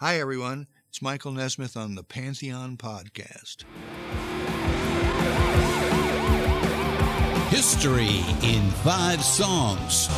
[0.00, 0.68] Hi, everyone.
[0.90, 3.64] It's Michael Nesmith on the Pantheon Podcast.
[7.48, 10.08] History in Five Songs.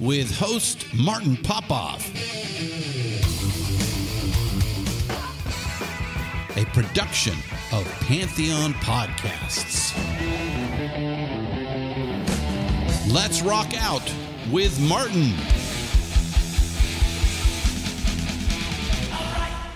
[0.00, 2.08] With host Martin Popoff.
[6.56, 7.34] A production
[7.72, 9.92] of Pantheon Podcasts.
[13.12, 14.10] Let's rock out
[14.50, 15.34] with Martin.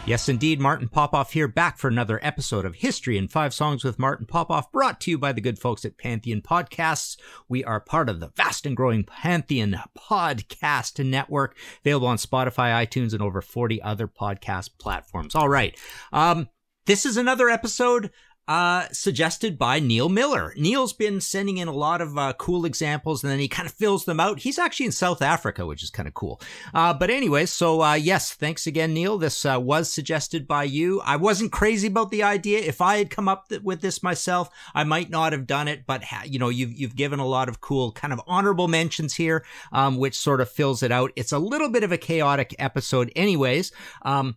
[0.07, 0.61] Yes, indeed.
[0.61, 4.71] Martin Popoff here, back for another episode of History in Five Songs with Martin Popoff,
[4.71, 7.17] brought to you by the good folks at Pantheon Podcasts.
[7.49, 13.15] We are part of the vast and growing Pantheon Podcast Network, available on Spotify, iTunes,
[13.15, 15.35] and over 40 other podcast platforms.
[15.35, 15.77] All right.
[16.13, 16.51] Um,
[16.87, 18.13] this is another episode
[18.49, 20.55] uh, suggested by Neil Miller.
[20.57, 23.73] Neil's been sending in a lot of uh, cool examples and then he kind of
[23.75, 24.41] fills them out.
[24.41, 26.41] He's actually in South Africa, which is kind of cool.
[26.73, 29.19] Uh, but anyway, so uh, yes, thanks again, Neil.
[29.19, 31.01] This uh, was suggested by you.
[31.01, 32.61] I wasn't crazy about the idea.
[32.61, 35.87] If I had come up th- with this myself, I might not have done it.
[35.87, 39.15] But ha- you know, you've you've given a lot of cool kind of honorable mentions
[39.15, 41.13] here, um, which sort of fills it out.
[41.17, 43.73] It's a little bit of a chaotic episode, anyways.
[44.03, 44.37] Um,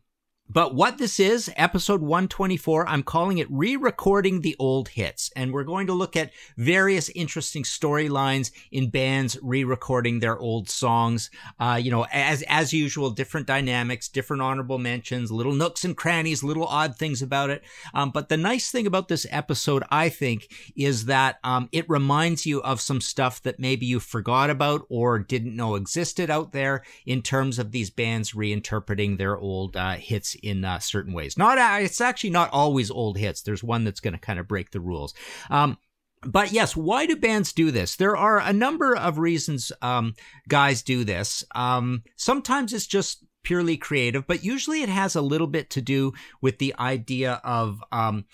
[0.51, 5.29] but what this is, episode 124, I'm calling it re recording the old hits.
[5.35, 10.67] And we're going to look at various interesting storylines in bands re recording their old
[10.67, 11.29] songs.
[11.59, 16.43] Uh, you know, as, as usual, different dynamics, different honorable mentions, little nooks and crannies,
[16.43, 17.63] little odd things about it.
[17.93, 22.47] Um, but the nice thing about this episode, I think, is that um, it reminds
[22.47, 26.83] you of some stuff that maybe you forgot about or didn't know existed out there
[27.05, 31.37] in terms of these bands reinterpreting their old uh, hits in uh, certain ways.
[31.37, 33.41] Not uh, it's actually not always old hits.
[33.41, 35.13] There's one that's going to kind of break the rules.
[35.49, 35.77] Um,
[36.23, 37.95] but yes, why do bands do this?
[37.95, 40.15] There are a number of reasons um,
[40.47, 41.43] guys do this.
[41.55, 46.13] Um, sometimes it's just purely creative, but usually it has a little bit to do
[46.41, 48.25] with the idea of um,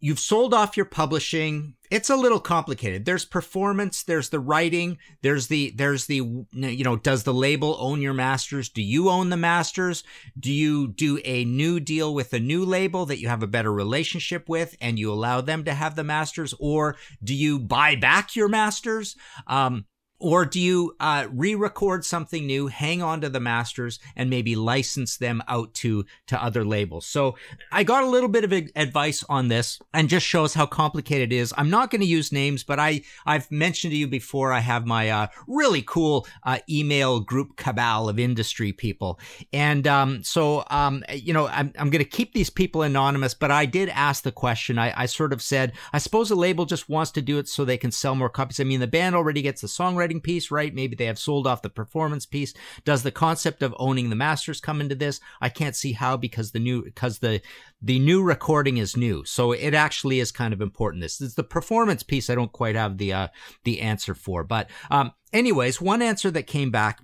[0.00, 1.74] you've sold off your publishing.
[1.90, 3.04] It's a little complicated.
[3.04, 6.16] There's performance there's the writing there's the there's the
[6.52, 8.68] you know does the label own your masters?
[8.68, 10.02] Do you own the masters?
[10.38, 13.72] Do you do a new deal with a new label that you have a better
[13.72, 16.54] relationship with and you allow them to have the masters?
[16.58, 19.16] Or do you buy back your masters?
[19.46, 19.84] Um
[20.20, 25.16] or do you uh, re-record something new, hang on to the masters, and maybe license
[25.16, 27.06] them out to to other labels?
[27.06, 27.36] So
[27.72, 31.36] I got a little bit of advice on this, and just shows how complicated it
[31.36, 31.52] is.
[31.56, 34.52] I'm not going to use names, but I I've mentioned to you before.
[34.52, 39.18] I have my uh, really cool uh, email group cabal of industry people,
[39.52, 43.34] and um, so um, you know I'm I'm going to keep these people anonymous.
[43.34, 44.78] But I did ask the question.
[44.78, 47.64] I, I sort of said, I suppose a label just wants to do it so
[47.64, 48.60] they can sell more copies.
[48.60, 49.68] I mean, the band already gets the
[50.10, 50.74] songwriting piece, right?
[50.74, 52.54] Maybe they have sold off the performance piece.
[52.84, 55.20] Does the concept of owning the masters come into this?
[55.40, 57.40] I can't see how because the new because the
[57.82, 61.02] the new recording is new, so it actually is kind of important.
[61.02, 62.28] This is the performance piece.
[62.28, 63.28] I don't quite have the uh,
[63.64, 67.00] the answer for, but um, anyways, one answer that came back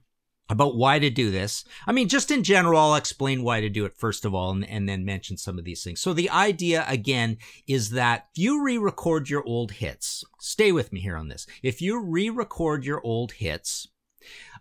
[0.49, 1.65] about why to do this.
[1.87, 4.69] I mean, just in general, I'll explain why to do it first of all and,
[4.69, 6.01] and then mention some of these things.
[6.01, 11.01] So the idea again is that if you re-record your old hits, stay with me
[11.01, 11.47] here on this.
[11.63, 13.89] If you re-record your old hits,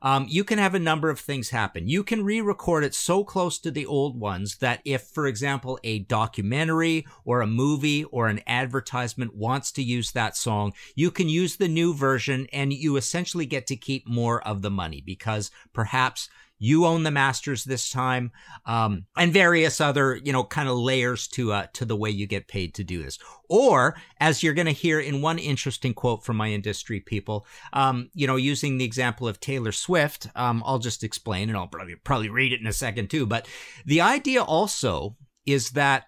[0.01, 1.87] um, you can have a number of things happen.
[1.87, 5.79] You can re record it so close to the old ones that if, for example,
[5.83, 11.29] a documentary or a movie or an advertisement wants to use that song, you can
[11.29, 15.51] use the new version and you essentially get to keep more of the money because
[15.73, 18.31] perhaps you own the masters this time,
[18.65, 22.27] um, and various other, you know, kind of layers to, uh, to the way you
[22.27, 23.19] get paid to do this.
[23.50, 28.09] Or, as you're going to hear in one interesting quote from my industry people, um,
[28.13, 31.95] you know, using the example of Taylor Swift, um, I'll just explain and I'll probably,
[31.95, 33.25] probably read it in a second too.
[33.25, 33.47] But
[33.85, 36.06] the idea also is that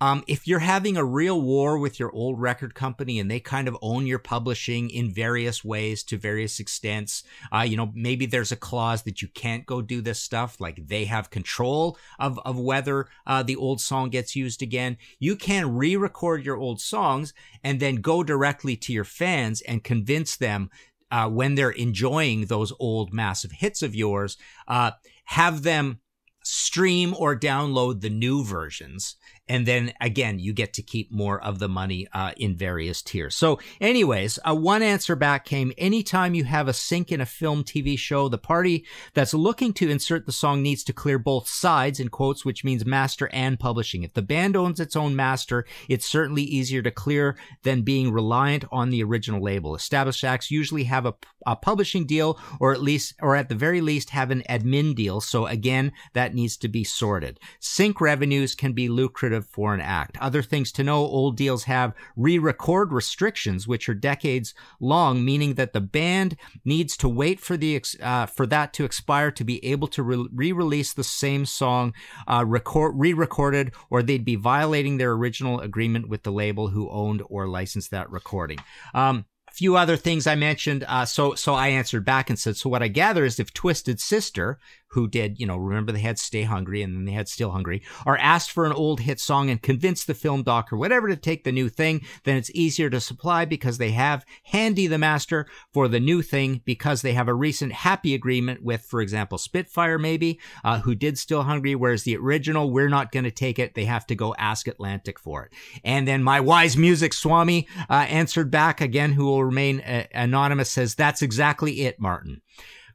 [0.00, 3.68] um, if you're having a real war with your old record company and they kind
[3.68, 7.22] of own your publishing in various ways to various extents,
[7.54, 10.88] uh, you know, maybe there's a clause that you can't go do this stuff, like
[10.88, 14.96] they have control of, of whether uh, the old song gets used again.
[15.20, 17.32] You can re record your old songs
[17.62, 20.70] and then go directly to your fans and convince them
[21.10, 24.36] uh, when they're enjoying those old massive hits of yours,
[24.66, 24.90] uh,
[25.26, 26.00] have them
[26.42, 29.16] stream or download the new versions
[29.48, 33.34] and then again you get to keep more of the money uh, in various tiers.
[33.34, 37.64] So anyways uh, one answer back came anytime you have a sync in a film
[37.64, 42.00] tv show the party that's looking to insert the song needs to clear both sides
[42.00, 44.02] in quotes which means master and publishing.
[44.02, 48.64] If the band owns its own master it's certainly easier to clear than being reliant
[48.72, 49.74] on the original label.
[49.74, 51.14] Established acts usually have a,
[51.46, 55.20] a publishing deal or at least or at the very least have an admin deal.
[55.20, 57.38] So again that needs to be sorted.
[57.60, 60.16] Sync revenues can be lucrative for an act.
[60.20, 65.54] Other things to know old deals have re record restrictions, which are decades long, meaning
[65.54, 69.64] that the band needs to wait for, the, uh, for that to expire to be
[69.64, 71.94] able to re release the same song
[72.26, 77.22] uh, re recorded, or they'd be violating their original agreement with the label who owned
[77.28, 78.58] or licensed that recording.
[78.94, 80.84] Um, few other things I mentioned.
[80.88, 84.00] Uh, so, so I answered back and said, so what I gather is if Twisted
[84.00, 84.58] Sister,
[84.94, 87.82] who did, you know, remember they had Stay Hungry and then they had Still Hungry,
[88.06, 91.16] are asked for an old hit song and convince the film doc or whatever to
[91.16, 95.46] take the new thing, then it's easier to supply because they have handy the master
[95.72, 99.98] for the new thing because they have a recent happy agreement with, for example, Spitfire
[99.98, 103.74] maybe, uh, who did Still Hungry, whereas the original, we're not going to take it.
[103.74, 105.52] They have to go ask Atlantic for it.
[105.84, 110.70] And then my wise music Swami uh, answered back again, who will remain uh, anonymous,
[110.70, 112.42] says, that's exactly it, Martin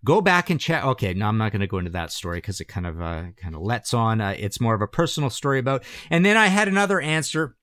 [0.03, 0.83] go back and check.
[0.83, 3.23] Okay, now I'm not going to go into that story because it kind of uh,
[3.37, 4.21] kind of lets on.
[4.21, 5.83] Uh, it's more of a personal story about.
[6.09, 7.55] And then I had another answer.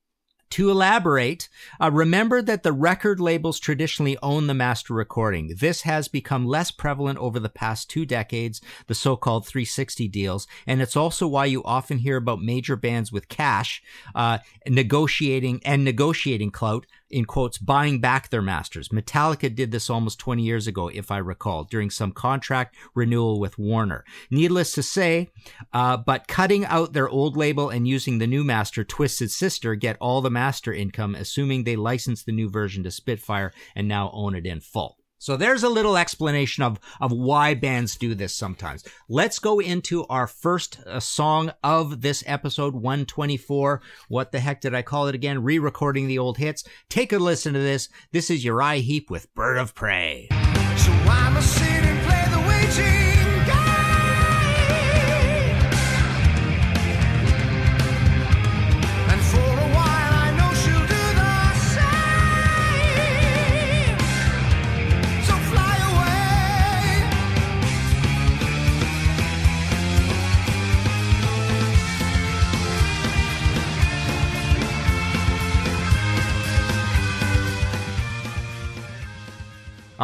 [0.50, 1.48] To elaborate,
[1.80, 5.56] uh, remember that the record labels traditionally own the master recording.
[5.58, 10.80] This has become less prevalent over the past two decades, the so-called 360 deals, and
[10.80, 13.82] it's also why you often hear about major bands with cash
[14.14, 18.88] uh, negotiating and negotiating clout in quotes, buying back their masters.
[18.88, 23.58] Metallica did this almost 20 years ago, if I recall, during some contract renewal with
[23.58, 24.04] Warner.
[24.30, 25.30] Needless to say,
[25.72, 29.96] uh, but cutting out their old label and using the new master, Twisted Sister, get
[30.00, 34.34] all the master income, assuming they license the new version to Spitfire and now own
[34.34, 34.95] it in full.
[35.18, 38.84] So there's a little explanation of, of why bands do this sometimes.
[39.08, 43.80] Let's go into our first uh, song of this episode 124.
[44.08, 45.42] What the heck did I call it again?
[45.42, 46.64] Re-recording the old hits.
[46.88, 47.88] Take a listen to this.
[48.12, 50.28] This is Uriah Heep with Bird of Prey.
[50.76, 50.92] So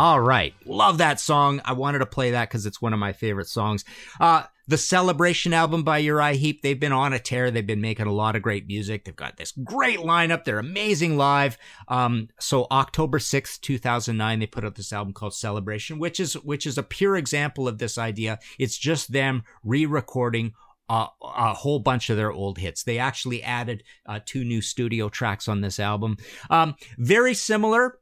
[0.02, 0.52] All right.
[0.66, 1.60] Love that song.
[1.64, 3.84] I wanted to play that because it's one of my favorite songs.
[4.19, 7.52] Uh, the Celebration album by Uriah Heep, they've been on a tear.
[7.52, 9.04] They've been making a lot of great music.
[9.04, 10.43] They've got this great lineup.
[10.43, 11.56] They're amazing live.
[11.87, 16.66] Um, so October 6th, 2009, they put out this album called Celebration, which is, which
[16.66, 18.40] is a pure example of this idea.
[18.58, 20.54] It's just them re-recording
[20.88, 22.82] a whole bunch of their old hits.
[22.82, 26.19] They actually added uh, two new studio tracks on this album.
[26.50, 27.99] Um, very similar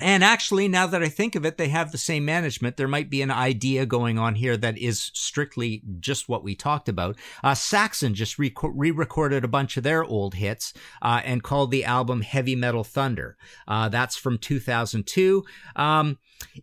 [0.00, 2.76] and actually, now that I think of it, they have the same management.
[2.76, 6.88] There might be an idea going on here that is strictly just what we talked
[6.88, 7.16] about.
[7.42, 8.52] Uh, Saxon just re
[8.90, 13.36] recorded a bunch of their old hits uh, and called the album Heavy Metal Thunder.
[13.66, 15.44] Uh, that's from 2002.
[15.76, 16.18] Um,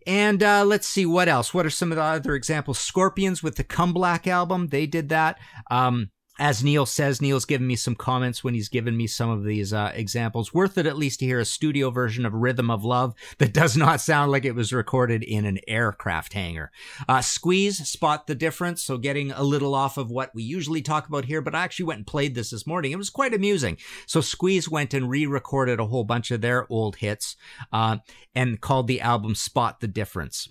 [0.06, 1.54] and uh, let's see what else.
[1.54, 2.78] What are some of the other examples?
[2.78, 5.38] Scorpions with the Comeblack album, they did that.
[5.70, 9.44] Um, as Neil says, Neil's given me some comments when he's given me some of
[9.44, 10.54] these uh, examples.
[10.54, 13.76] Worth it at least to hear a studio version of Rhythm of Love that does
[13.76, 16.70] not sound like it was recorded in an aircraft hangar.
[17.08, 18.82] Uh, Squeeze, spot the difference.
[18.82, 21.86] So getting a little off of what we usually talk about here, but I actually
[21.86, 22.92] went and played this this morning.
[22.92, 23.76] It was quite amusing.
[24.06, 27.36] So Squeeze went and re-recorded a whole bunch of their old hits
[27.72, 27.98] uh,
[28.34, 30.48] and called the album Spot the Difference.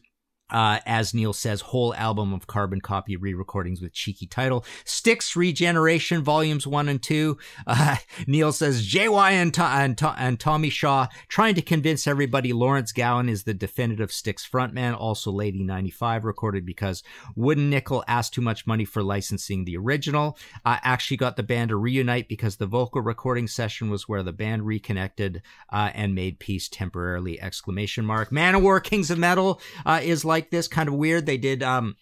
[0.50, 4.64] Uh, as Neil says, whole album of carbon copy re-recordings with cheeky title.
[4.86, 7.38] Styx Regeneration Volumes 1 and 2.
[7.66, 12.54] Uh, Neil says, JY and, to- and, to- and, Tommy Shaw trying to convince everybody
[12.54, 14.96] Lawrence Gowan is the definitive Styx frontman.
[14.98, 17.04] Also Lady 95 recorded because
[17.36, 20.38] Wooden Nickel asked too much money for licensing the original.
[20.64, 24.32] Uh, actually got the band to reunite because the vocal recording session was where the
[24.32, 27.42] band reconnected uh, and made peace temporarily!
[27.42, 28.30] Exclamation mark.
[28.30, 31.26] Manowar Kings of Metal uh, is like like this, kind of weird.
[31.26, 31.96] They did um,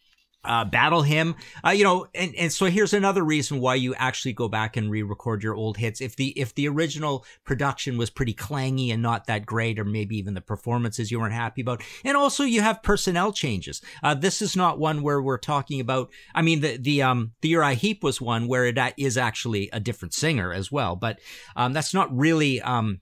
[0.44, 1.36] uh, Battle Hymn.
[1.66, 4.92] Uh, you know, and, and so here's another reason why you actually go back and
[4.92, 6.02] re-record your old hits.
[6.02, 10.18] If the, if the original production was pretty clangy and not that great, or maybe
[10.18, 11.82] even the performances you weren't happy about.
[12.04, 13.82] And also you have personnel changes.
[14.04, 17.50] Uh, this is not one where we're talking about, I mean, the, the, um, the
[17.50, 21.20] Uriah Heep was one where it is actually a different singer as well, but,
[21.56, 23.00] um, that's not really, um,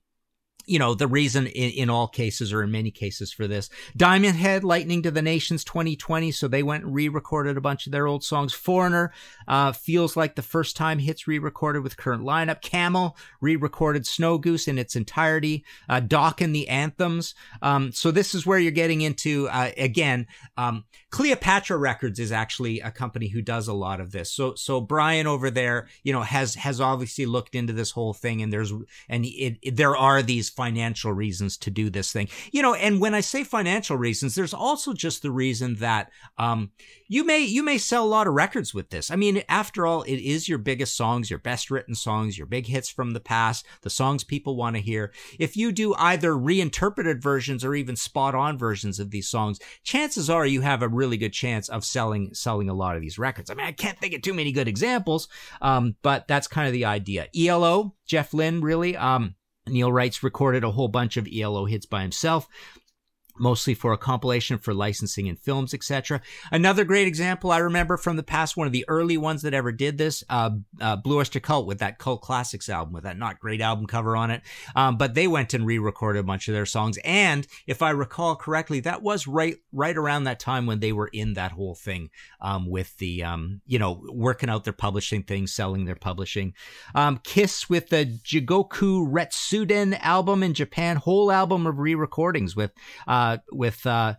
[0.66, 3.70] you know, the reason in, in all cases or in many cases for this.
[3.98, 6.32] Diamond Head, Lightning to the Nations 2020.
[6.32, 8.54] So they went and re-recorded a bunch of their old songs.
[8.54, 9.12] Foreigner,
[9.48, 12.62] uh, feels like the first time hits re-recorded with current lineup.
[12.62, 15.66] Camel, re-recorded Snow Goose in its entirety.
[15.90, 17.36] Uh, Dokken, the anthems.
[17.62, 22.80] Um, so this is where you're getting into, uh, again, um, Cleopatra Records is actually
[22.80, 24.32] a company who does a lot of this.
[24.32, 28.42] So, so Brian over there, you know, has, has obviously looked into this whole thing
[28.42, 28.72] and there's,
[29.10, 32.30] and it, it there are these financial reasons to do this thing.
[32.52, 36.72] You know, and when I say financial reasons, there's also just the reason that um,
[37.08, 39.12] you may you may sell a lot of records with this.
[39.12, 42.68] I mean, after all, it is your biggest songs, your best written songs, your big
[42.68, 45.12] hits from the past, the songs people want to hear.
[45.40, 50.30] If you do either reinterpreted versions or even spot on versions of these songs, chances
[50.30, 53.50] are you have a really good chance of selling selling a lot of these records.
[53.50, 55.28] I mean, I can't think of too many good examples,
[55.62, 57.28] um, but that's kind of the idea.
[57.38, 58.96] ELO, Jeff Lynne, really.
[58.96, 59.36] Um,
[59.68, 62.48] Neil writes recorded a whole bunch of ELO hits by himself
[63.38, 66.22] mostly for a compilation for licensing in films, etc.
[66.52, 69.72] Another great example I remember from the past, one of the early ones that ever
[69.72, 73.40] did this, uh, uh, Blue Oyster Cult with that Cult Classics album with that not
[73.40, 74.42] great album cover on it.
[74.76, 76.98] Um, but they went and re-recorded a bunch of their songs.
[77.04, 81.10] And if I recall correctly, that was right, right around that time when they were
[81.12, 82.10] in that whole thing,
[82.42, 86.54] um, with the, um, you know, working out their publishing things, selling their publishing.
[86.94, 92.72] Um, Kiss with the Jigoku Retsuden album in Japan, whole album of re-recordings with,
[93.08, 94.16] uh, with uh,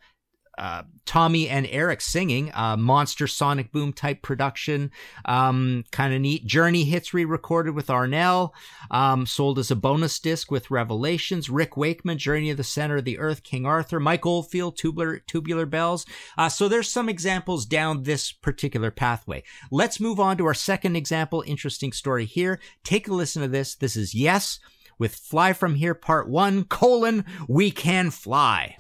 [0.59, 4.91] uh, Tommy and Eric singing, uh, monster sonic boom type production,
[5.25, 6.47] um, kind of neat.
[6.47, 8.51] Journey hits re-recorded with Arnel,
[8.91, 11.51] um, sold as a bonus disc with Revelations.
[11.51, 15.67] Rick Wakeman, Journey of the Center of the Earth, King Arthur, Mike Oldfield, Tubular Tubular
[15.67, 16.07] Bells.
[16.39, 19.43] Uh, so there's some examples down this particular pathway.
[19.71, 21.43] Let's move on to our second example.
[21.47, 22.61] Interesting story here.
[22.85, 23.75] Take a listen to this.
[23.75, 24.59] This is Yes
[24.99, 28.77] with Fly From Here Part 1, colon, We Can Fly.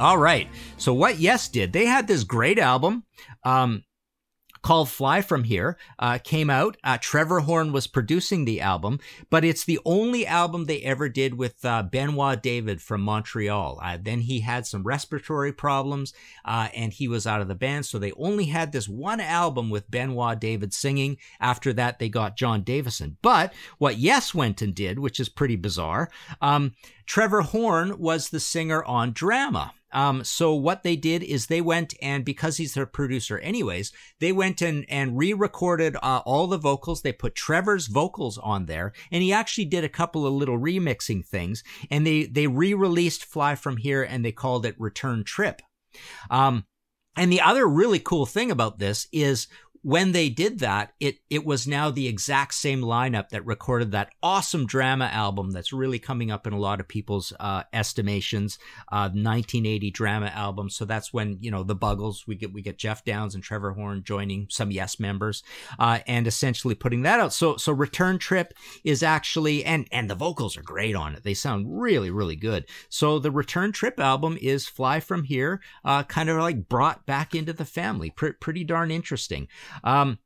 [0.00, 0.48] All right.
[0.78, 3.04] So what Yes did, they had this great album.
[3.44, 3.84] Um,
[4.62, 6.76] called Fly From Here, uh, came out.
[6.84, 8.98] Uh, Trevor Horn was producing the album,
[9.30, 13.80] but it's the only album they ever did with uh, Benoit David from Montreal.
[13.82, 16.12] Uh, then he had some respiratory problems,
[16.44, 19.70] uh, and he was out of the band, so they only had this one album
[19.70, 21.16] with Benoit David singing.
[21.40, 23.16] After that, they got Jon Davison.
[23.22, 26.10] But what Yes went and did, which is pretty bizarre,
[26.42, 26.74] um,
[27.06, 29.72] Trevor Horn was the singer on Drama.
[29.92, 34.32] Um, so what they did is they went and because he's their producer anyways, they
[34.32, 37.02] went and, and re-recorded uh, all the vocals.
[37.02, 41.26] They put Trevor's vocals on there and he actually did a couple of little remixing
[41.26, 45.62] things and they, they re-released Fly From Here and they called it Return Trip.
[46.30, 46.64] Um,
[47.16, 49.48] and the other really cool thing about this is
[49.82, 54.12] when they did that, it it was now the exact same lineup that recorded that
[54.22, 58.58] awesome drama album that's really coming up in a lot of people's uh, estimations.
[58.92, 60.68] Uh, 1980 drama album.
[60.68, 62.26] So that's when you know the Buggles.
[62.26, 65.42] We get we get Geoff Downes and Trevor Horn joining some Yes members,
[65.78, 67.32] uh, and essentially putting that out.
[67.32, 68.52] So so Return Trip
[68.84, 71.22] is actually and and the vocals are great on it.
[71.22, 72.66] They sound really really good.
[72.90, 77.34] So the Return Trip album is Fly from Here, uh, kind of like brought back
[77.34, 78.10] into the family.
[78.10, 79.48] Pr- pretty darn interesting.
[79.84, 80.18] Um,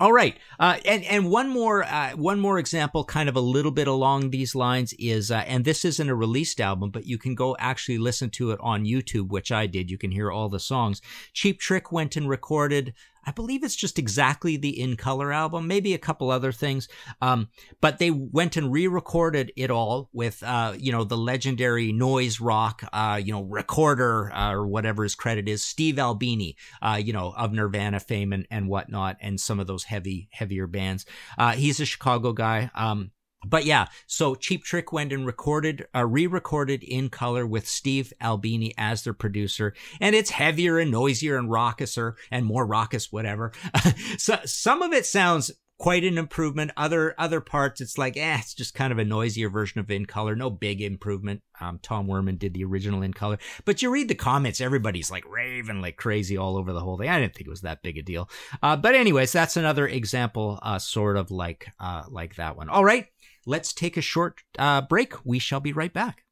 [0.00, 3.72] all right, uh, and and one more uh, one more example, kind of a little
[3.72, 7.34] bit along these lines is, uh, and this isn't a released album, but you can
[7.34, 9.90] go actually listen to it on YouTube, which I did.
[9.90, 11.02] You can hear all the songs.
[11.32, 12.94] Cheap Trick went and recorded
[13.24, 16.88] I believe it's just exactly the In Color album, maybe a couple other things.
[17.20, 17.48] Um,
[17.80, 22.82] but they went and re-recorded it all with, uh, you know, the legendary noise rock,
[22.92, 27.34] uh, you know, recorder uh, or whatever his credit is, Steve Albini, uh, you know,
[27.36, 31.04] of Nirvana fame and, and whatnot, and some of those heavy, heavier bands.
[31.36, 32.70] Uh, he's a Chicago guy.
[32.74, 33.10] Um,
[33.46, 38.74] but yeah, so Cheap Trick went and recorded, uh, re-recorded in color with Steve Albini
[38.76, 43.52] as their producer, and it's heavier and noisier and raucouser and more raucous, whatever.
[44.18, 46.72] so some of it sounds quite an improvement.
[46.76, 50.06] Other other parts, it's like, eh, it's just kind of a noisier version of In
[50.06, 50.34] Color.
[50.34, 51.42] No big improvement.
[51.60, 55.24] Um, Tom Werman did the original In Color, but you read the comments, everybody's like
[55.28, 57.08] raving like crazy all over the whole thing.
[57.08, 58.28] I didn't think it was that big a deal.
[58.62, 62.68] Uh, but anyways, that's another example, uh, sort of like uh, like that one.
[62.68, 63.06] All right,
[63.48, 65.14] let's take a short uh, break.
[65.24, 66.24] We shall be right back.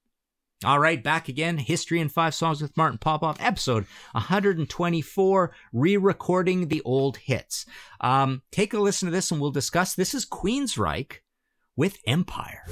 [0.64, 1.58] All right, back again.
[1.58, 7.66] History in Five Songs with Martin Popoff, episode 124, re recording the old hits.
[8.00, 9.94] Um, take a listen to this and we'll discuss.
[9.94, 11.18] This is Queensryche
[11.76, 12.62] with Empire.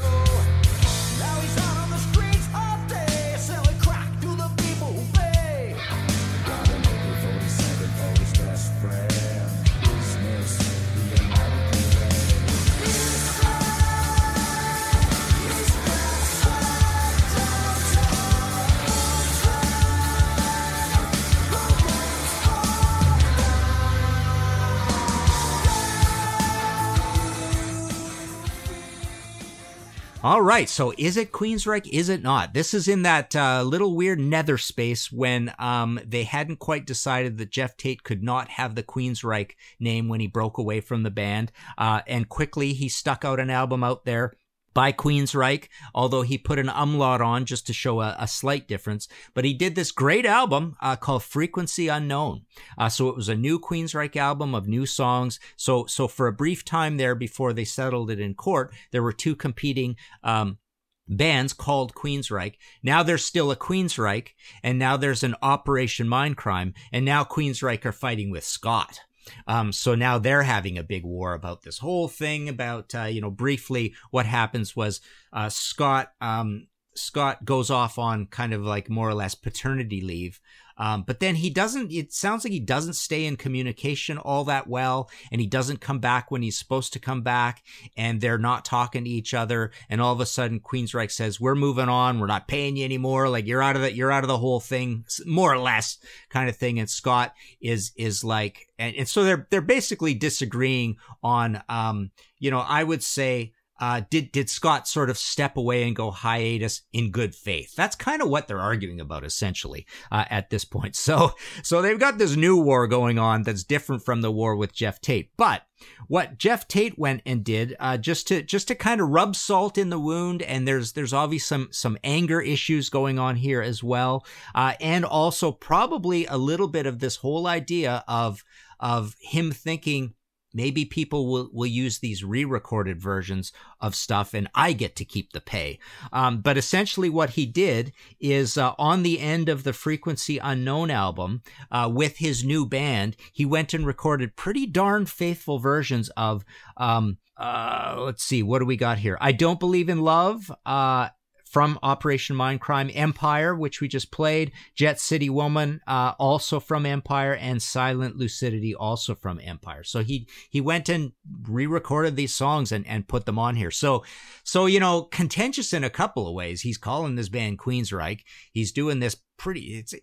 [30.25, 31.87] All right, so is it Queensryche?
[31.93, 32.55] Is it not?
[32.55, 37.37] This is in that uh, little weird nether space when um, they hadn't quite decided
[37.37, 41.11] that Geoff Tate could not have the Queensryche name when he broke away from the
[41.11, 44.33] band, uh, and quickly he stuck out an album out there
[44.75, 49.09] by Queensryche, although he put an umlaut on just to show a, a slight difference.
[49.33, 52.43] But he did this great album uh, called Frequency Unknown.
[52.77, 55.39] Uh, so it was a new Queensryche album of new songs.
[55.57, 59.13] So so for a brief time there before they settled it in court, there were
[59.13, 59.97] two competing.
[60.23, 60.59] Um,
[61.07, 62.55] bands called Queensryche.
[62.83, 64.29] Now there's still a Queensryche,
[64.63, 69.01] and now there's an Operation Mindcrime, and now Queensryche are fighting with Scott.
[69.47, 72.49] Um, so now they're having a big war about this whole thing.
[72.49, 75.01] About uh, you know, briefly, what happens was
[75.33, 80.41] uh, Scott um, Scott goes off on kind of like more or less paternity leave.
[80.77, 84.67] Um, but then he doesn't, it sounds like he doesn't stay in communication all that
[84.67, 87.63] well, and he doesn't come back when he's supposed to come back,
[87.97, 89.71] and they're not talking to each other.
[89.89, 93.29] And all of a sudden, Queensryche says, We're moving on, we're not paying you anymore,
[93.29, 95.99] like you're out of the, you're out of the whole thing, more or less
[96.29, 96.79] kind of thing.
[96.81, 102.11] And Scott is, is like, and, and so they're, they're basically disagreeing on, um,
[102.41, 103.53] you know, I would say,
[103.85, 107.75] uh, did did Scott sort of step away and go hiatus in good faith?
[107.77, 110.97] That's kind of what they're arguing about essentially uh, at this point.
[111.05, 111.33] So
[111.63, 115.03] so they've got this new war going on that's different from the war with Geoff
[115.03, 115.31] Tate.
[115.37, 115.63] But
[116.09, 119.77] what Geoff Tate went and did uh, just to just to kind of rub salt
[119.77, 123.83] in the wound, and there's there's obviously some some anger issues going on here as
[123.83, 128.45] well, uh, and also probably a little bit of this whole idea of
[128.81, 130.15] of him thinking
[130.55, 135.33] maybe people will, will use these re-recorded versions of stuff and i get to keep
[135.33, 135.79] the pay.
[136.13, 140.91] Um, but essentially what he did is uh, on the end of the frequency unknown
[140.91, 146.45] album uh, with his new band he went and recorded pretty darn faithful versions of
[146.77, 149.19] um, uh, let's see what do we got here?
[149.21, 151.09] I don't believe in love uh,
[151.55, 157.33] from Operation Mindcrime, Empire, which we just played, Jet City Woman, uh, also from Empire,
[157.33, 159.85] and Silent Lucidity, also from Empire.
[159.85, 161.13] So he he went and
[161.49, 163.71] re-recorded these songs and, and put them on here.
[163.71, 164.05] So
[164.43, 166.63] so you know, contentious in a couple of ways.
[166.63, 168.23] He's calling this band Queensryche.
[168.51, 169.95] He's doing this pretty it's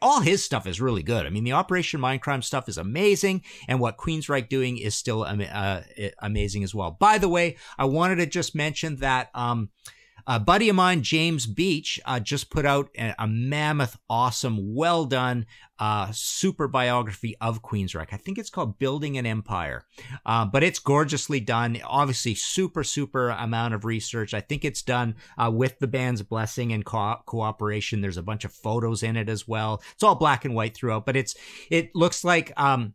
[0.00, 1.26] all his stuff is really good.
[1.26, 5.80] I mean, the Operation Mindcrime stuff is amazing, and what Queensryche doing is still uh,
[6.20, 6.92] amazing as well.
[6.92, 9.70] By the way, I wanted to just mention that um
[10.26, 15.04] a buddy of mine, James Beach, uh, just put out a, a, mammoth, awesome, well
[15.04, 15.46] done,
[15.78, 18.12] uh, super biography of Queensryche.
[18.12, 19.84] I think it's called Building an Empire,
[20.26, 21.80] uh, but it's gorgeously done.
[21.84, 24.34] Obviously, super, super amount of research.
[24.34, 28.00] I think it's done uh, with the band's blessing and co- cooperation.
[28.00, 29.82] There's a bunch of photos in it as well.
[29.92, 31.34] It's all black and white throughout, but it's
[31.70, 32.94] it looks like um,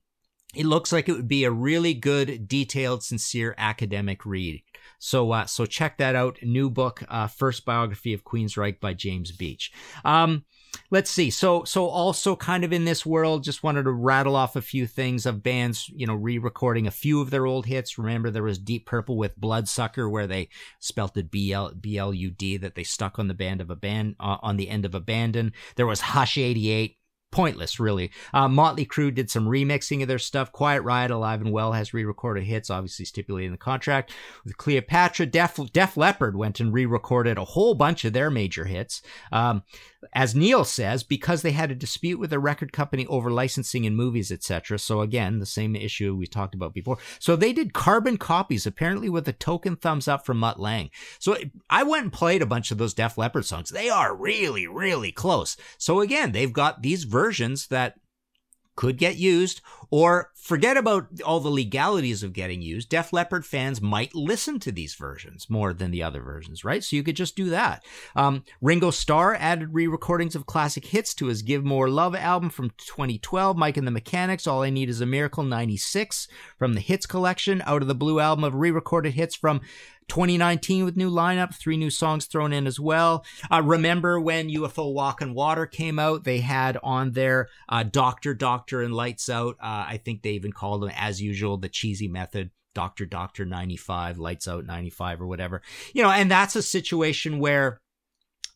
[0.56, 4.64] it looks like it would be a really good, detailed, sincere academic read.
[5.06, 6.40] So, uh, so check that out.
[6.42, 9.72] New book, uh, first biography of Queensryche by James Beach.
[10.04, 10.46] Um,
[10.90, 11.30] let's see.
[11.30, 14.88] So, so also kind of in this world, just wanted to rattle off a few
[14.88, 18.00] things of bands, you know, re-recording a few of their old hits.
[18.00, 22.12] Remember, there was Deep Purple with Bloodsucker, where they spelt it B L B L
[22.12, 24.86] U D that they stuck on the band of a band uh, on the end
[24.86, 25.54] of Abandon.
[25.76, 26.98] There was Hush '88
[27.36, 28.12] pointless, really.
[28.34, 30.54] Uh, Motley Crue did some remixing of their stuff.
[30.54, 34.14] Quiet Riot, Alive and Well has re-recorded hits, obviously stipulated in the contract.
[34.46, 39.02] With Cleopatra, Def, Def Leppard went and re-recorded a whole bunch of their major hits.
[39.34, 39.64] Um,
[40.14, 43.96] as Neil says, because they had a dispute with a record company over licensing in
[43.96, 44.80] movies, etc.
[44.80, 46.98] So again, the same issue we talked about before.
[47.20, 50.90] So they did carbon copies, apparently with a token thumbs up from Mutt Lange.
[51.20, 51.38] So
[51.70, 53.70] I went and played a bunch of those Def Leppard songs.
[53.70, 55.58] They are really, really close.
[55.78, 57.96] So again, they've got these versions that
[58.76, 62.90] could get used, or forget about all the legalities of getting used.
[62.90, 66.84] Def Leppard fans might listen to these versions more than the other versions, right?
[66.84, 67.84] So you could just do that.
[68.16, 72.72] Um, Ringo Starr added re-recordings of classic hits to his "Give More Love" album from
[72.78, 73.58] 2012.
[73.58, 77.64] Mike and the Mechanics, "All I Need Is a Miracle" '96 from the Hits collection.
[77.66, 79.62] Out of the Blue album of re-recorded hits from
[80.08, 83.26] 2019 with new lineup, three new songs thrown in as well.
[83.52, 86.24] Uh, remember when UFO Walk on Water came out?
[86.24, 89.56] They had on there uh, Doctor, Doctor, and Lights Out.
[89.62, 92.52] Uh, I think they even called them, as usual, the cheesy method.
[92.74, 95.62] Doctor, Doctor 95, Lights Out 95, or whatever.
[95.94, 97.80] You know, and that's a situation where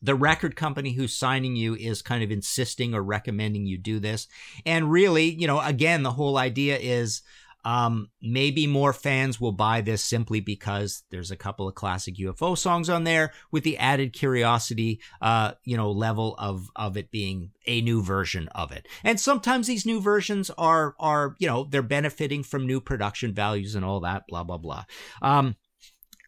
[0.02, 4.28] the record company who's signing you is kind of insisting or recommending you do this.
[4.64, 7.22] And really, you know, again, the whole idea is
[7.64, 12.56] um, maybe more fans will buy this simply because there's a couple of classic UFO
[12.56, 17.50] songs on there with the added curiosity, uh, you know, level of, of it being
[17.66, 18.86] a new version of it.
[19.04, 23.74] And sometimes these new versions are, are, you know, they're benefiting from new production values
[23.74, 24.84] and all that, blah, blah, blah.
[25.22, 25.56] Um,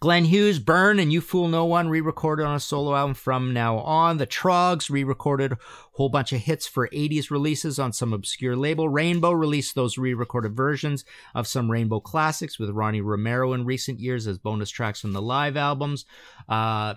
[0.02, 3.78] Glenn Hughes, Burn, and You Fool No One re-recorded on a solo album from now
[3.78, 4.16] on.
[4.16, 5.58] The Troggs re-recorded a
[5.92, 8.88] whole bunch of hits for 80s releases on some obscure label.
[8.88, 11.04] Rainbow released those re-recorded versions
[11.36, 15.22] of some Rainbow classics with Ronnie Romero in recent years as bonus tracks from the
[15.22, 16.04] live albums.
[16.48, 16.94] Uh,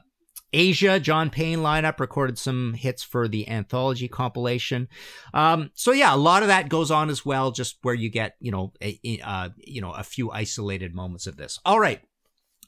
[0.51, 4.87] Asia, John Payne lineup recorded some hits for the anthology compilation.
[5.31, 8.35] Um, so yeah, a lot of that goes on as well, just where you get,
[8.39, 11.59] you know, a, uh, you know, a few isolated moments of this.
[11.65, 12.01] All right.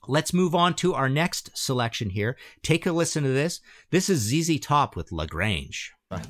[0.08, 2.38] Let's move on to our next selection here.
[2.64, 3.60] Take a listen to this.
[3.92, 5.94] This is ZZ Top with Lagrange.
[6.10, 6.22] Well,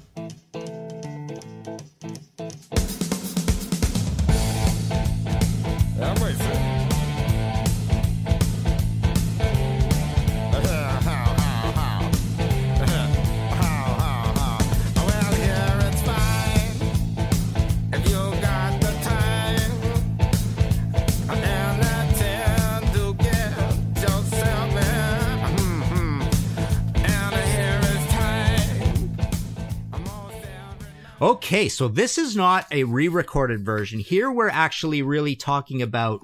[31.20, 34.00] Okay, so this is not a re-recorded version.
[34.00, 36.22] Here we're actually really talking about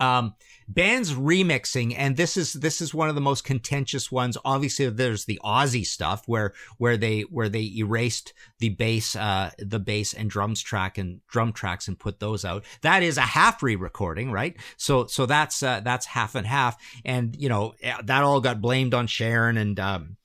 [0.00, 0.34] um
[0.68, 4.36] bands remixing and this is this is one of the most contentious ones.
[4.44, 9.80] Obviously there's the Ozzy stuff where where they where they erased the bass uh the
[9.80, 12.64] bass and drums track and drum tracks and put those out.
[12.82, 14.56] That is a half re-recording right?
[14.76, 16.76] So so that's uh, that's half and half.
[17.02, 20.17] And you know that all got blamed on sharon and um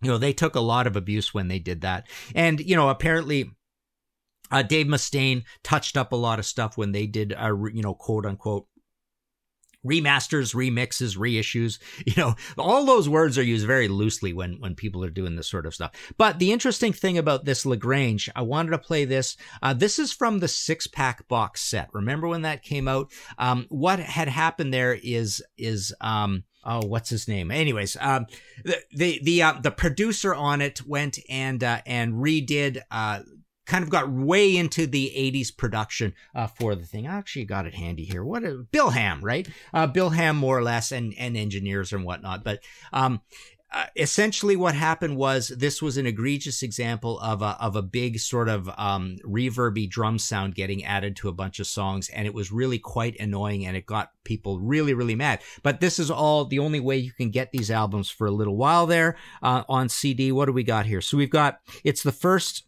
[0.00, 2.06] you know they took a lot of abuse when they did that.
[2.34, 3.50] And you know apparently
[4.50, 7.94] uh, Dave Mustaine touched up a lot of stuff when they did, uh, you know,
[7.94, 8.66] quote unquote
[9.88, 11.78] remasters, remixes, reissues.
[12.08, 15.48] You know, all those words are used very loosely when when people are doing this
[15.48, 15.92] sort of stuff.
[16.16, 19.36] But the interesting thing about this Lagrange, I wanted to play this.
[19.62, 21.90] Uh, this is from the six pack box set.
[21.92, 23.12] Remember when that came out?
[23.36, 28.26] Um, what had happened there is is um, oh what's his name anyways um
[28.64, 33.20] the the the, uh, the producer on it went and uh, and redid uh
[33.68, 37.06] kind of got way into the 80s production uh, for the thing.
[37.06, 38.24] I actually got it handy here.
[38.24, 39.46] What a, Bill Ham, right?
[39.72, 42.42] Uh, Bill Ham, more or less, and and engineers and whatnot.
[42.42, 42.60] But
[42.92, 43.20] um,
[43.70, 48.18] uh, essentially, what happened was this was an egregious example of a of a big
[48.18, 52.32] sort of um, reverby drum sound getting added to a bunch of songs, and it
[52.32, 55.40] was really quite annoying, and it got people really really mad.
[55.62, 58.56] But this is all the only way you can get these albums for a little
[58.56, 60.32] while there uh, on CD.
[60.32, 61.02] What do we got here?
[61.02, 62.64] So we've got it's the first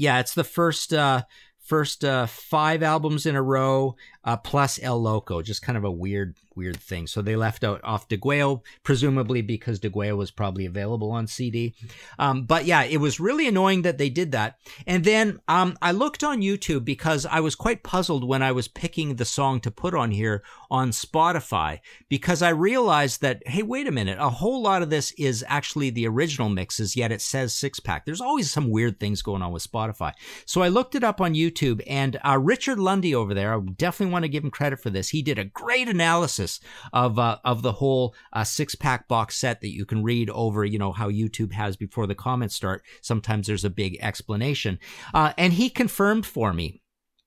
[0.00, 1.22] yeah, it's the first uh
[1.60, 5.90] first uh five albums in a row uh plus El Loco, just kind of a
[5.90, 7.06] weird weird thing.
[7.06, 11.74] So they left out off Degüello, presumably because Degüello was probably available on CD.
[12.18, 14.56] Um but yeah, it was really annoying that they did that.
[14.86, 18.68] And then um I looked on YouTube because I was quite puzzled when I was
[18.68, 23.86] picking the song to put on here on Spotify because I realized that hey, wait
[23.86, 27.54] a minute, a whole lot of this is actually the original mixes, yet it says
[27.54, 28.04] six pack.
[28.04, 30.12] There's always some weird things going on with Spotify.
[30.44, 34.09] So I looked it up on YouTube and uh, Richard Lundy over there, I definitely
[34.10, 35.08] want to give him credit for this.
[35.08, 36.60] He did a great analysis
[36.92, 40.64] of uh, of the whole uh, six pack box set that you can read over,
[40.64, 42.82] you know, how YouTube has before the comments start.
[43.00, 44.78] Sometimes there's a big explanation.
[45.14, 46.82] Uh, and he confirmed for me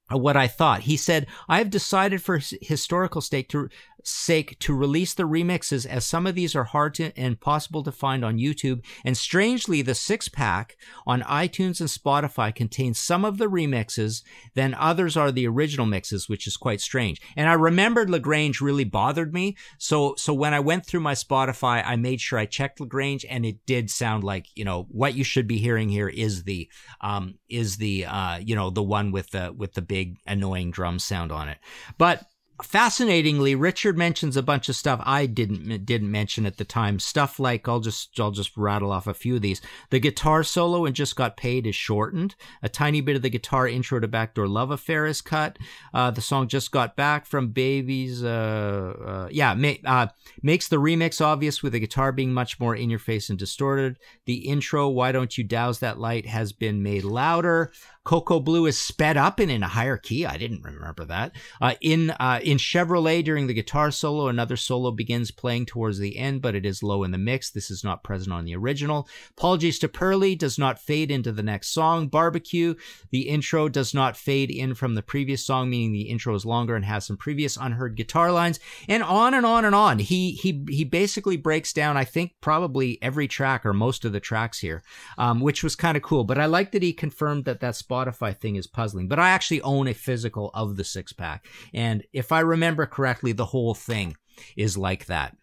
[0.10, 0.82] what I thought.
[0.82, 3.69] He said, I have decided for historical sake to
[4.04, 7.92] sake to release the remixes as some of these are hard to and possible to
[7.92, 8.84] find on YouTube.
[9.04, 14.74] And strangely, the six pack on iTunes and Spotify contains some of the remixes, then
[14.74, 17.22] others are the original mixes, which is quite strange.
[17.36, 19.58] And I remembered LaGrange really bothered me.
[19.78, 23.46] So, so when I went through my Spotify, I made sure I checked LaGrange and
[23.46, 26.70] it did sound like, you know, what you should be hearing here is the,
[27.02, 31.00] um, is the, uh, you know, the one with the, with the big annoying drum
[31.00, 31.58] sound on it.
[31.98, 32.24] But
[32.62, 37.00] fascinatingly, Richard mentions a bunch of stuff I didn't didn't mention at the time.
[37.00, 39.62] Stuff like I'll just I'll just rattle off a few of these.
[39.89, 42.36] The guitar solo and just got paid is shortened.
[42.62, 45.58] A tiny bit of the guitar intro to Backdoor Love Affair is cut.
[45.94, 48.24] Uh, the song just got back from Baby's.
[48.24, 50.08] Uh, uh, yeah, ma- uh,
[50.42, 53.98] makes the remix obvious with the guitar being much more in your face and distorted.
[54.26, 57.72] The intro, Why Don't You Douse That Light, has been made louder.
[58.04, 60.26] Koko Blue is sped up and in a higher key.
[60.26, 61.32] I didn't remember that.
[61.62, 66.18] Uh, in uh, in Chevrolet, during the guitar solo, another solo begins playing towards the
[66.18, 67.52] end, but it is low in the mix.
[67.52, 69.08] This is not present on the original.
[69.38, 72.08] Apologies to Pearly does not fade into the next song.
[72.10, 72.76] Barbecue,
[73.12, 76.76] the intro does not fade in from the previous song, meaning the intro is longer
[76.76, 80.00] and has some previous unheard guitar lines, and on and on and on.
[80.00, 84.20] He he he basically breaks down, I think, probably every track or most of the
[84.20, 84.84] tracks here,
[85.18, 86.26] um, which was kind of cool.
[86.26, 89.62] But I like that he confirmed that that's Spotify thing is puzzling, but I actually
[89.62, 91.45] own a physical of the six pack.
[91.73, 94.15] And if I remember correctly, the whole thing
[94.58, 95.38] is like that.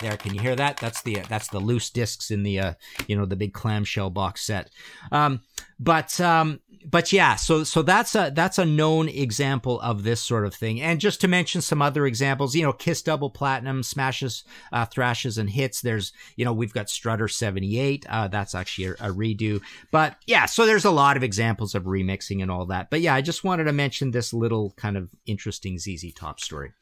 [0.00, 0.76] There, can you hear that?
[0.78, 2.74] That's the that's the loose discs in the uh,
[3.06, 4.70] you know the big clamshell box set.
[5.12, 5.40] Um,
[5.78, 10.46] but um, but yeah, so so that's a that's a known example of this sort
[10.46, 10.80] of thing.
[10.80, 15.38] And just to mention some other examples, you know, Kiss Double Platinum, Smashes, uh, Thrashes,
[15.38, 15.80] and Hits.
[15.80, 18.06] There's you know we've got Strutter seventy eight.
[18.08, 19.60] Uh, that's actually a, a redo.
[19.90, 22.90] But yeah, so there's a lot of examples of remixing and all that.
[22.90, 26.72] But yeah, I just wanted to mention this little kind of interesting ZZ Top story.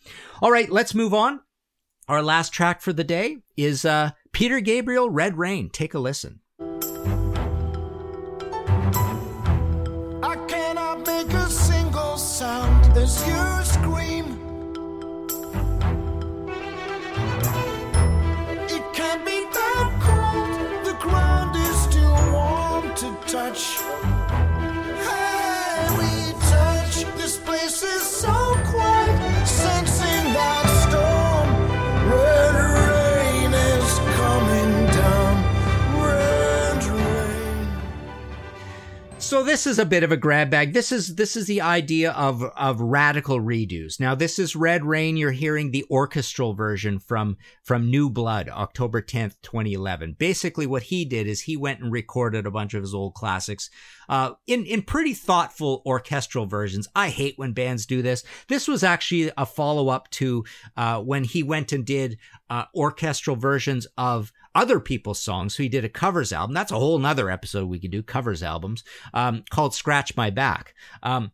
[0.40, 1.40] All right, let's move on.
[2.08, 5.70] Our last track for the day is uh, Peter Gabriel, Red Rain.
[5.70, 6.40] Take a listen.
[12.36, 14.26] Sound as you scream.
[18.68, 20.84] It can't be that cold.
[20.84, 23.75] The ground is still warm to touch.
[39.26, 40.72] So this is a bit of a grab bag.
[40.72, 43.98] This is this is the idea of of radical redos.
[43.98, 45.16] Now this is Red Rain.
[45.16, 50.14] You're hearing the orchestral version from from New Blood, October 10th, 2011.
[50.16, 53.68] Basically, what he did is he went and recorded a bunch of his old classics
[54.08, 56.86] uh, in in pretty thoughtful orchestral versions.
[56.94, 58.22] I hate when bands do this.
[58.46, 60.44] This was actually a follow up to
[60.76, 65.54] uh, when he went and did uh, orchestral versions of other people's songs.
[65.54, 66.54] So he did a covers album.
[66.54, 68.82] That's a whole nother episode we could do covers albums
[69.14, 70.74] um, called Scratch My Back.
[71.02, 71.32] Um,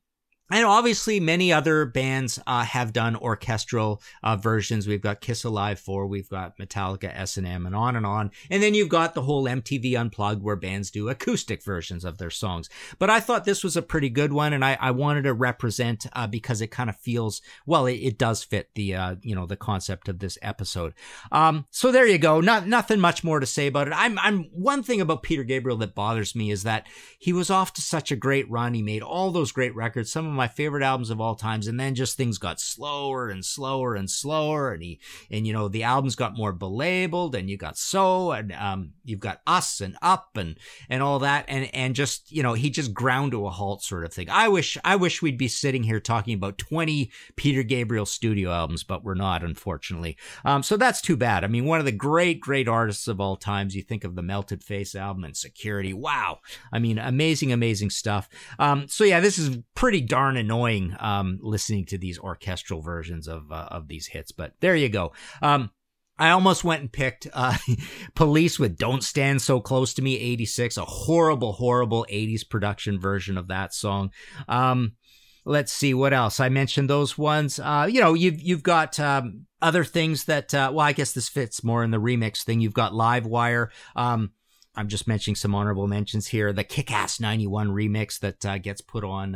[0.50, 4.86] and obviously, many other bands uh, have done orchestral uh, versions.
[4.86, 8.30] We've got Kiss Alive 4, we've got Metallica S&M, and on and on.
[8.50, 12.30] And then you've got the whole MTV Unplugged where bands do acoustic versions of their
[12.30, 12.68] songs.
[12.98, 16.06] But I thought this was a pretty good one, and I, I wanted to represent
[16.12, 19.46] uh, because it kind of feels, well, it, it does fit the, uh, you know,
[19.46, 20.92] the concept of this episode.
[21.30, 22.42] Um, so there you go.
[22.42, 23.94] Not nothing much more to say about it.
[23.96, 26.86] I'm, I'm one thing about Peter Gabriel that bothers me is that
[27.18, 28.74] he was off to such a great run.
[28.74, 31.78] He made all those great records, some of my favorite albums of all times, and
[31.78, 35.82] then just things got slower and slower and slower, and he and you know the
[35.82, 40.36] albums got more belabeled, and you got so, and um, you've got us and up
[40.36, 43.82] and and all that, and and just you know he just ground to a halt
[43.82, 44.28] sort of thing.
[44.30, 48.84] I wish I wish we'd be sitting here talking about twenty Peter Gabriel studio albums,
[48.84, 50.16] but we're not, unfortunately.
[50.44, 51.44] Um, so that's too bad.
[51.44, 53.74] I mean, one of the great great artists of all times.
[53.74, 55.92] You think of the Melted Face album and Security.
[55.92, 56.38] Wow,
[56.72, 58.28] I mean, amazing amazing stuff.
[58.58, 63.50] Um, so yeah, this is pretty darn annoying um, listening to these orchestral versions of
[63.50, 64.32] uh, of these hits.
[64.32, 65.12] But there you go.
[65.40, 65.70] Um,
[66.18, 67.56] I almost went and picked uh,
[68.14, 73.38] Police with Don't Stand So Close to Me 86, a horrible, horrible 80s production version
[73.38, 74.10] of that song.
[74.46, 74.92] Um,
[75.44, 76.38] let's see what else.
[76.38, 77.58] I mentioned those ones.
[77.58, 81.28] Uh, you know, you've, you've got um, other things that, uh, well, I guess this
[81.28, 82.60] fits more in the remix thing.
[82.60, 83.68] You've got Livewire.
[83.96, 84.32] Um,
[84.74, 86.52] I'm just mentioning some honorable mentions here.
[86.52, 89.34] The Kick Ass 91 remix that uh, gets put on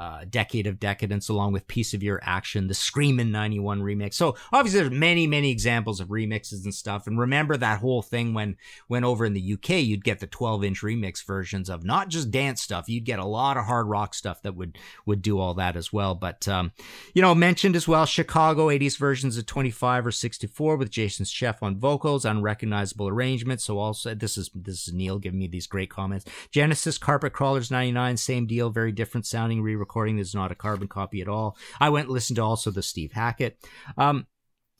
[0.00, 4.14] uh, Decade of Decadence, along with Piece of Your Action, the Screamin' 91 remix.
[4.14, 7.06] So obviously there's many, many examples of remixes and stuff.
[7.06, 10.64] And remember that whole thing when, when over in the UK, you'd get the 12
[10.64, 12.88] inch remix versions of not just dance stuff.
[12.88, 15.92] You'd get a lot of hard rock stuff that would, would do all that as
[15.92, 16.14] well.
[16.14, 16.72] But, um,
[17.12, 21.62] you know, mentioned as well, Chicago 80s versions of 25 or 64 with Jason Scheff
[21.62, 23.64] on vocals, unrecognizable arrangements.
[23.64, 26.24] So also, this is, this is Neil giving me these great comments.
[26.50, 30.16] Genesis Carpet Crawlers 99, same deal, very different sounding re-recording.
[30.16, 31.56] This is not a carbon copy at all.
[31.80, 33.58] I went and listened to also the Steve Hackett.
[33.98, 34.26] Um,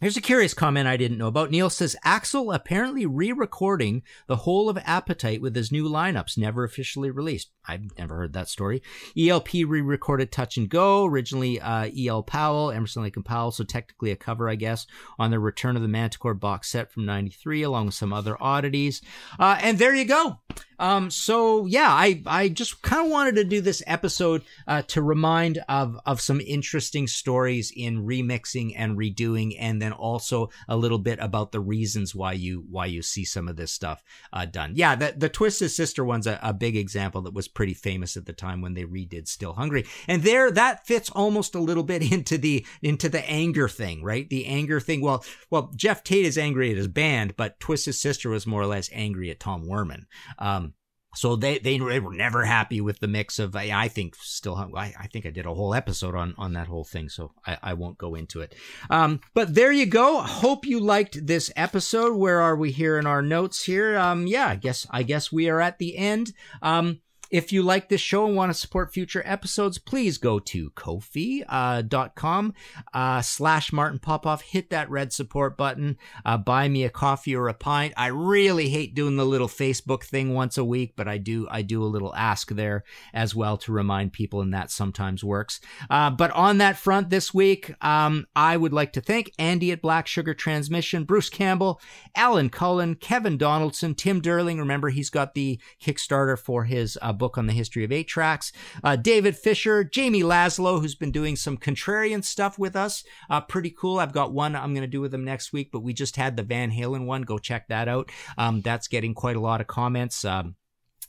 [0.00, 1.50] Here's a curious comment I didn't know about.
[1.50, 7.10] Neil says Axl apparently re-recording the whole of Appetite with his new lineups, never officially
[7.10, 7.50] released.
[7.68, 8.82] I've never heard that story.
[9.16, 12.22] ELP re-recorded Touch and Go, originally uh, E.L.
[12.22, 14.86] Powell, Emerson Lake and Powell, so technically a cover, I guess,
[15.18, 19.02] on the Return of the Manticore box set from '93, along with some other oddities.
[19.38, 20.38] Uh, and there you go.
[20.78, 25.02] Um, so yeah, I, I just kind of wanted to do this episode uh, to
[25.02, 30.98] remind of of some interesting stories in remixing and redoing, and then also a little
[30.98, 34.72] bit about the reasons why you why you see some of this stuff uh, done.
[34.74, 38.26] Yeah, the the Twisted Sister one's a, a big example that was pretty famous at
[38.26, 42.02] the time when they redid Still Hungry, and there that fits almost a little bit
[42.12, 44.28] into the into the anger thing, right?
[44.28, 45.00] The anger thing.
[45.00, 48.66] Well, well, Geoff Tate is angry at his band, but Twisted Sister was more or
[48.66, 50.04] less angry at Tom Werman.
[50.38, 50.74] Um,
[51.14, 55.06] so they, they were never happy with the mix of I think still I, I
[55.08, 57.98] think I did a whole episode on on that whole thing so I, I won't
[57.98, 58.54] go into it.
[58.88, 60.20] Um, but there you go.
[60.20, 62.16] Hope you liked this episode.
[62.16, 63.96] Where are we here in our notes here?
[63.96, 66.32] Um, yeah I guess I guess we are at the end.
[66.62, 70.70] Um, if you like this show and want to support future episodes, please go to
[70.70, 72.54] kofi.com
[72.92, 74.42] uh, slash Martin Popoff.
[74.42, 75.96] Hit that red support button.
[76.24, 77.94] Uh, buy me a coffee or a pint.
[77.96, 81.62] I really hate doing the little Facebook thing once a week, but I do I
[81.62, 85.60] do a little ask there as well to remind people, and that sometimes works.
[85.88, 89.82] Uh, but on that front this week, um, I would like to thank Andy at
[89.82, 91.80] Black Sugar Transmission, Bruce Campbell,
[92.16, 94.58] Alan Cullen, Kevin Donaldson, Tim Derling.
[94.58, 98.50] Remember, he's got the Kickstarter for his uh, book on the history of eight tracks.
[98.82, 103.04] Uh, David Fisher, Jamie Laszlo, who's been doing some contrarian stuff with us.
[103.28, 104.00] Uh, pretty cool.
[104.00, 106.36] I've got one I'm going to do with him next week, but we just had
[106.36, 107.22] the Van Halen one.
[107.22, 108.10] Go check that out.
[108.36, 110.24] Um, that's getting quite a lot of comments.
[110.24, 110.56] Um,